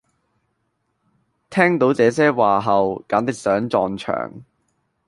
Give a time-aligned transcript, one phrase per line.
[1.51, 4.41] 聽到這些話後簡直想撞牆